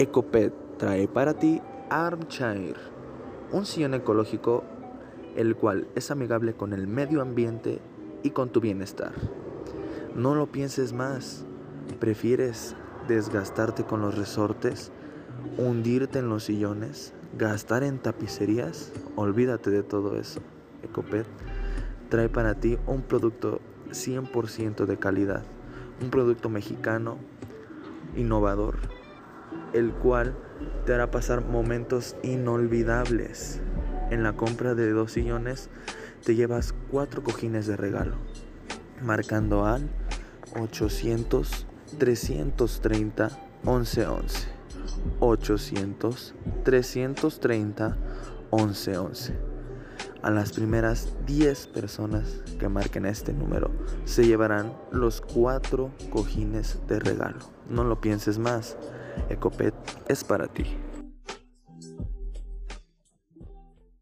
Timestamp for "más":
10.94-11.44, 58.38-58.76